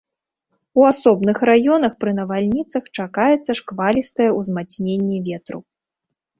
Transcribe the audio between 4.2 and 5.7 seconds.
ўзмацненне ветру.